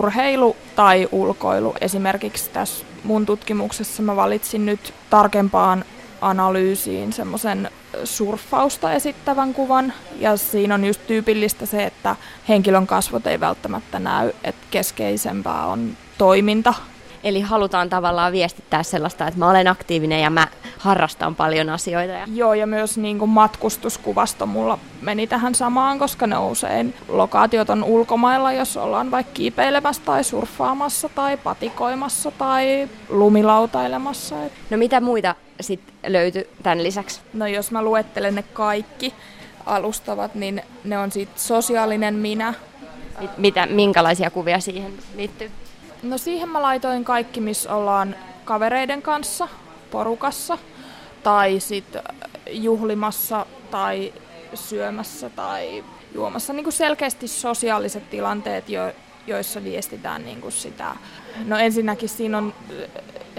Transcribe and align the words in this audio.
urheilu 0.00 0.56
tai 0.76 1.08
ulkoilu. 1.12 1.74
Esimerkiksi 1.80 2.50
tässä 2.50 2.84
mun 3.04 3.26
tutkimuksessa 3.26 4.02
mä 4.02 4.16
valitsin 4.16 4.66
nyt 4.66 4.94
tarkempaan 5.10 5.84
analyysiin 6.20 7.12
semmoisen 7.12 7.70
surffausta 8.04 8.92
esittävän 8.92 9.54
kuvan. 9.54 9.92
Ja 10.18 10.36
siinä 10.36 10.74
on 10.74 10.84
just 10.84 11.06
tyypillistä 11.06 11.66
se, 11.66 11.84
että 11.84 12.16
henkilön 12.48 12.86
kasvot 12.86 13.26
ei 13.26 13.40
välttämättä 13.40 13.98
näy, 13.98 14.32
että 14.44 14.66
keskeisempää 14.70 15.66
on 15.66 15.96
toiminta. 16.18 16.74
Eli 17.24 17.40
halutaan 17.40 17.90
tavallaan 17.90 18.32
viestittää 18.32 18.82
sellaista, 18.82 19.26
että 19.26 19.38
mä 19.38 19.50
olen 19.50 19.68
aktiivinen 19.68 20.20
ja 20.20 20.30
mä 20.30 20.46
harrastan 20.78 21.34
paljon 21.34 21.70
asioita. 21.70 22.12
Ja... 22.12 22.26
Joo, 22.34 22.54
ja 22.54 22.66
myös 22.66 22.98
niin 22.98 23.18
kuin 23.18 23.28
matkustuskuvasto 23.28 24.46
mulla 24.46 24.78
meni 25.02 25.26
tähän 25.26 25.54
samaan, 25.54 25.98
koska 25.98 26.26
ne 26.26 26.38
usein 26.38 26.94
lokaatiot 27.08 27.70
on 27.70 27.84
ulkomailla, 27.84 28.52
jos 28.52 28.76
ollaan 28.76 29.10
vaikka 29.10 29.32
kiipeilemässä 29.32 30.02
tai 30.04 30.24
surffaamassa 30.24 31.08
tai 31.08 31.36
patikoimassa 31.36 32.30
tai 32.30 32.88
lumilautailemassa. 33.08 34.36
No 34.70 34.76
mitä 34.76 35.00
muita 35.00 35.34
sitten 35.60 35.94
löytyi 36.12 36.48
tämän 36.62 36.82
lisäksi? 36.82 37.20
No 37.32 37.46
jos 37.46 37.70
mä 37.70 37.82
luettelen 37.82 38.34
ne 38.34 38.42
kaikki 38.42 39.14
alustavat, 39.66 40.34
niin 40.34 40.62
ne 40.84 40.98
on 40.98 41.12
sitten 41.12 41.40
sosiaalinen 41.40 42.14
minä. 42.14 42.54
Mitä, 43.36 43.66
minkälaisia 43.66 44.30
kuvia 44.30 44.60
siihen 44.60 44.92
liittyy? 45.16 45.50
No 46.02 46.18
siihen 46.18 46.48
mä 46.48 46.62
laitoin 46.62 47.04
kaikki, 47.04 47.40
missä 47.40 47.74
ollaan 47.74 48.16
kavereiden 48.44 49.02
kanssa, 49.02 49.48
porukassa, 49.90 50.58
tai 51.22 51.60
sitten 51.60 52.02
juhlimassa, 52.50 53.46
tai 53.70 54.12
syömässä, 54.54 55.30
tai 55.30 55.84
juomassa. 56.14 56.52
Niin 56.52 56.64
kuin 56.64 56.72
selkeästi 56.72 57.28
sosiaaliset 57.28 58.10
tilanteet, 58.10 58.68
jo, 58.68 58.92
joissa 59.26 59.64
viestitään 59.64 60.24
niin 60.24 60.40
kuin 60.40 60.52
sitä. 60.52 60.96
No 61.44 61.58
ensinnäkin 61.58 62.08
siinä 62.08 62.38
on 62.38 62.54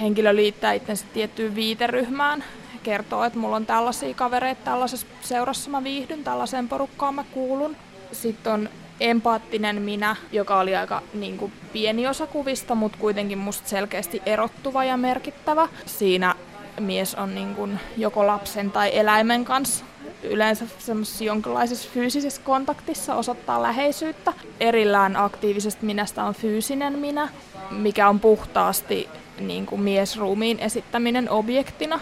henkilö 0.00 0.36
liittää 0.36 0.72
itsensä 0.72 1.06
tiettyyn 1.12 1.54
viiteryhmään, 1.54 2.44
kertoo, 2.82 3.24
että 3.24 3.38
mulla 3.38 3.56
on 3.56 3.66
tällaisia 3.66 4.14
kavereita, 4.14 4.60
tällaisessa 4.64 5.06
seurassa 5.20 5.70
mä 5.70 5.84
viihdyn, 5.84 6.24
tällaiseen 6.24 6.68
porukkaan 6.68 7.14
mä 7.14 7.24
kuulun. 7.32 7.76
Sitten 8.12 8.52
on 8.52 8.68
empaattinen 9.00 9.82
minä, 9.82 10.16
joka 10.32 10.58
oli 10.58 10.76
aika 10.76 11.02
niin 11.14 11.38
kuin, 11.38 11.52
pieni 11.72 12.06
osa 12.06 12.26
kuvista, 12.26 12.74
mutta 12.74 12.98
kuitenkin 12.98 13.38
musta 13.38 13.68
selkeästi 13.68 14.22
erottuva 14.26 14.84
ja 14.84 14.96
merkittävä. 14.96 15.68
Siinä 15.86 16.34
mies 16.80 17.14
on 17.14 17.34
niin 17.34 17.54
kuin, 17.54 17.80
joko 17.96 18.26
lapsen 18.26 18.70
tai 18.70 18.98
eläimen 18.98 19.44
kanssa 19.44 19.84
yleensä 20.22 20.64
semmoisessa 20.78 21.24
jonkinlaisessa 21.24 21.88
fyysisessä 21.94 22.42
kontaktissa 22.44 23.14
osoittaa 23.14 23.62
läheisyyttä. 23.62 24.32
Erillään 24.60 25.16
aktiivisesta 25.16 25.86
minästä 25.86 26.24
on 26.24 26.34
fyysinen 26.34 26.98
minä, 26.98 27.28
mikä 27.70 28.08
on 28.08 28.20
puhtaasti 28.20 29.08
niin 29.40 29.66
kuin 29.66 29.80
miesruumiin 29.80 30.58
esittäminen 30.58 31.30
objektina. 31.30 32.00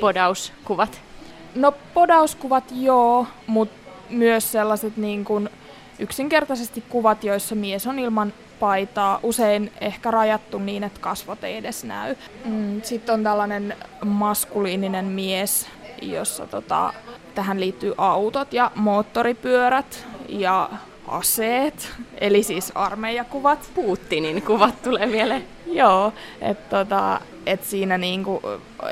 Podauskuvat? 0.00 1.00
No 1.54 1.74
podauskuvat 1.94 2.64
joo, 2.72 3.26
mutta 3.46 3.83
myös 4.10 4.52
sellaiset 4.52 4.96
niin 4.96 5.24
kuin 5.24 5.48
yksinkertaisesti 5.98 6.84
kuvat, 6.88 7.24
joissa 7.24 7.54
mies 7.54 7.86
on 7.86 7.98
ilman 7.98 8.32
paitaa, 8.60 9.20
usein 9.22 9.72
ehkä 9.80 10.10
rajattu 10.10 10.58
niin, 10.58 10.84
että 10.84 11.00
kasvot 11.00 11.44
ei 11.44 11.56
edes 11.56 11.84
näy. 11.84 12.14
Mm, 12.44 12.82
Sitten 12.82 13.12
on 13.14 13.22
tällainen 13.22 13.76
maskuliininen 14.04 15.04
mies, 15.04 15.66
jossa 16.02 16.46
tota, 16.46 16.92
tähän 17.34 17.60
liittyy 17.60 17.94
autot 17.98 18.52
ja 18.52 18.70
moottoripyörät 18.74 20.06
ja 20.28 20.70
aseet, 21.08 21.92
eli 22.20 22.42
siis 22.42 22.72
armeijakuvat. 22.74 23.70
Putinin 23.74 24.42
kuvat 24.42 24.82
tulee 24.82 25.06
mieleen. 25.06 25.44
Joo, 25.66 26.12
että 26.40 26.76
tota, 26.76 27.20
et 27.46 27.64
siinä 27.64 27.98
niinku 27.98 28.42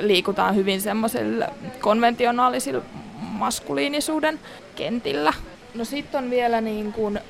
liikutaan 0.00 0.54
hyvin 0.54 0.80
semmoisilla 0.80 1.46
konventionaalisilla 1.80 2.82
maskuliinisuuden 3.22 4.40
kentillä. 4.76 5.32
No 5.74 5.84
sitten 5.84 6.24
on 6.24 6.30
vielä 6.30 6.60
niin 6.60 6.92
kuin 6.92 7.20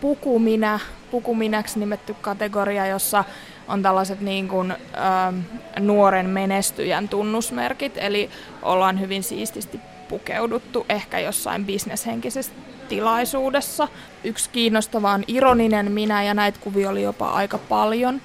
pukuminä, 0.00 0.80
pukuminäksi 1.10 1.78
nimetty 1.78 2.14
kategoria, 2.20 2.86
jossa 2.86 3.24
on 3.68 3.82
tällaiset 3.82 4.20
niin 4.20 4.48
kuin, 4.48 4.70
ä, 4.70 4.76
nuoren 5.80 6.26
menestyjän 6.26 7.08
tunnusmerkit, 7.08 7.92
eli 7.96 8.30
ollaan 8.62 9.00
hyvin 9.00 9.22
siististi 9.22 9.80
pukeuduttu 10.08 10.86
ehkä 10.88 11.18
jossain 11.18 11.64
bisneshenkisessä 11.64 12.52
tilaisuudessa. 12.88 13.88
Yksi 14.24 14.50
kiinnostava 14.50 15.12
on 15.12 15.24
ironinen 15.26 15.92
minä, 15.92 16.22
ja 16.22 16.34
näitä 16.34 16.58
kuvia 16.60 16.90
oli 16.90 17.02
jopa 17.02 17.30
aika 17.30 17.58
paljon, 17.58 18.20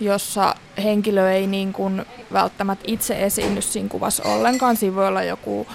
jossa 0.00 0.54
henkilö 0.82 1.32
ei 1.32 1.46
niin 1.46 1.72
kuin 1.72 2.06
välttämättä 2.32 2.84
itse 2.86 3.24
esiinny 3.24 3.62
siinä 3.62 3.88
kuvassa 3.88 4.22
ollenkaan. 4.22 4.76
Siinä 4.76 4.96
voi 4.96 5.08
olla 5.08 5.22
joku 5.22 5.66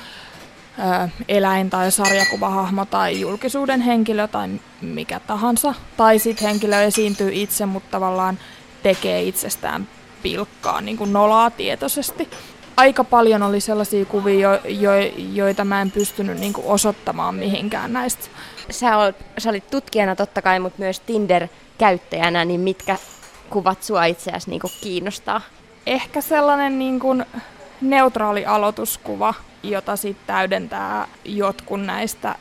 eläin- 1.28 1.70
tai 1.70 1.92
sarjakuvahahmo 1.92 2.86
tai 2.86 3.20
julkisuuden 3.22 3.82
henkilö 3.82 4.28
tai 4.28 4.50
mikä 4.82 5.20
tahansa. 5.20 5.74
Tai 5.98 6.20
sitten 6.20 6.48
henkilö 6.48 6.82
esiintyy 6.82 7.30
itse, 7.34 7.66
mutta 7.66 7.92
tavallaan 7.92 8.40
tekee 8.84 9.22
itsestään 9.24 9.88
pilkkaa, 10.24 10.82
niin 10.82 10.98
kuin 10.98 11.14
nolaa 11.14 11.50
tietoisesti. 11.50 12.30
Aika 12.78 13.04
paljon 13.04 13.44
oli 13.44 13.60
sellaisia 13.60 14.06
kuvia, 14.06 14.40
jo, 14.40 14.60
jo, 14.66 14.92
joita 15.34 15.66
mä 15.66 15.82
en 15.82 15.92
pystynyt 15.92 16.40
niin 16.40 16.54
kuin 16.54 16.68
osoittamaan 16.68 17.36
mihinkään 17.36 17.94
näistä. 17.94 18.28
Sä, 18.70 18.98
olet, 18.98 19.16
sä 19.38 19.50
olit 19.50 19.70
tutkijana 19.72 20.16
totta 20.16 20.42
kai, 20.42 20.60
mutta 20.60 20.80
myös 20.80 21.00
Tinder-käyttäjänä, 21.00 22.46
niin 22.46 22.62
mitkä 22.62 22.98
kuvat 23.50 23.84
sua 23.84 24.06
itseäsi 24.06 24.50
niin 24.50 24.62
kuin 24.62 24.74
kiinnostaa? 24.82 25.42
Ehkä 25.86 26.22
sellainen 26.22 26.80
niin 26.80 27.00
kuin 27.00 27.26
neutraali 27.82 28.46
aloituskuva, 28.46 29.34
jota 29.64 29.96
sitten 29.96 30.28
täydentää 30.28 31.08
jotkun 31.26 31.86
näistä. 31.86 32.36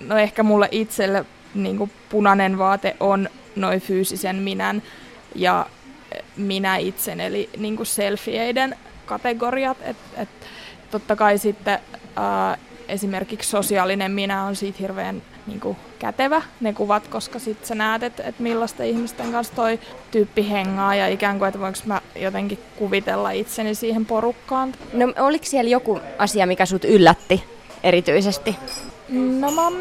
No 0.00 0.18
ehkä 0.18 0.42
mulle 0.42 0.68
itselle 0.70 1.24
niin 1.54 1.90
punainen 2.08 2.58
vaate 2.58 2.96
on 3.00 3.28
noin 3.56 3.80
fyysisen 3.80 4.36
minän 4.36 4.82
ja 5.34 5.66
minä 6.36 6.76
itsen, 6.76 7.20
eli 7.20 7.50
niin 7.58 7.86
selfieiden 7.86 8.76
kategoriat. 9.06 9.76
Et, 9.82 9.96
et, 10.16 10.28
totta 10.90 11.16
kai 11.16 11.38
sitten 11.38 11.78
ää, 12.16 12.58
esimerkiksi 12.88 13.50
sosiaalinen 13.50 14.12
minä 14.12 14.44
on 14.44 14.56
siitä 14.56 14.78
hirveän 14.80 15.22
niin 15.46 15.60
kuin, 15.60 15.76
kätevä 15.98 16.42
ne 16.60 16.72
kuvat, 16.72 17.08
koska 17.08 17.38
sitten 17.38 17.68
sä 17.68 17.74
näet, 17.74 18.02
että 18.02 18.22
et 18.22 18.38
millaista 18.38 18.82
ihmisten 18.82 19.32
kanssa 19.32 19.54
toi 19.54 19.80
tyyppi 20.10 20.50
hengaa 20.50 20.94
ja 20.94 21.08
ikään 21.08 21.38
kuin, 21.38 21.48
että 21.48 21.60
voinko 21.60 21.78
mä 21.84 22.00
jotenkin 22.16 22.58
kuvitella 22.78 23.30
itseni 23.30 23.74
siihen 23.74 24.06
porukkaan. 24.06 24.72
No 24.92 25.12
oliko 25.18 25.44
siellä 25.44 25.70
joku 25.70 26.00
asia, 26.18 26.46
mikä 26.46 26.66
sut 26.66 26.84
yllätti 26.84 27.44
erityisesti? 27.82 28.56
No 29.08 29.50
mä 29.50 29.64
oon 29.64 29.80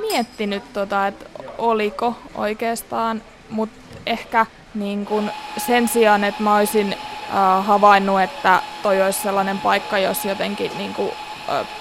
miettinyt 0.00 0.72
tota, 0.72 1.06
että 1.06 1.24
oliko 1.58 2.14
oikeastaan, 2.34 3.22
mutta 3.50 3.78
ehkä 4.06 4.46
niin 4.74 5.06
kun 5.06 5.30
sen 5.66 5.88
sijaan, 5.88 6.24
että 6.24 6.42
mä 6.42 6.56
olisin 6.56 6.92
äh, 6.92 7.66
havainnut, 7.66 8.20
että 8.20 8.62
toi 8.82 9.02
olisi 9.02 9.22
sellainen 9.22 9.58
paikka, 9.58 9.98
jos 9.98 10.24
jotenkin 10.24 10.70
niin 10.78 10.94
kun, 10.94 11.10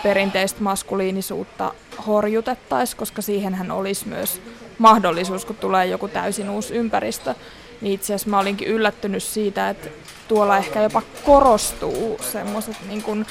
perinteistä 0.03 0.63
maskuliinisuutta 0.63 1.73
horjutettaisiin, 2.07 2.97
koska 2.97 3.21
siihenhän 3.21 3.71
olisi 3.71 4.07
myös 4.07 4.41
mahdollisuus, 4.77 5.45
kun 5.45 5.55
tulee 5.55 5.85
joku 5.85 6.07
täysin 6.07 6.49
uusi 6.49 6.73
ympäristö. 6.73 7.35
Niin 7.81 7.93
itse 7.93 8.05
asiassa 8.05 8.29
mä 8.29 8.39
olinkin 8.39 8.67
yllättynyt 8.67 9.23
siitä, 9.23 9.69
että 9.69 9.89
tuolla 10.27 10.57
ehkä 10.57 10.81
jopa 10.81 11.01
korostuu 11.25 12.17
semmoiset 12.21 12.75
niin 12.87 13.03
kuin, 13.03 13.25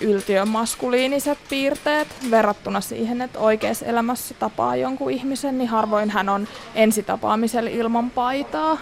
yltiömaskuliiniset 0.00 1.38
piirteet 1.48 2.08
verrattuna 2.30 2.80
siihen, 2.80 3.20
että 3.22 3.38
oikeassa 3.38 3.86
elämässä 3.86 4.34
tapaa 4.34 4.76
jonkun 4.76 5.10
ihmisen, 5.10 5.58
niin 5.58 5.68
harvoin 5.68 6.10
hän 6.10 6.28
on 6.28 6.48
ensitapaamisella 6.74 7.70
ilman 7.70 8.10
paitaa. 8.10 8.78